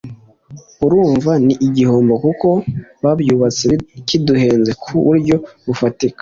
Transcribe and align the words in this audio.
Urumva 0.85 1.31
ni 1.45 1.53
igihombo 1.67 2.13
kuko 2.23 2.47
bacyubatse 3.03 3.69
kiduhenze 4.07 4.71
ku 4.81 4.89
buryo 5.05 5.35
bufatika 5.65 6.19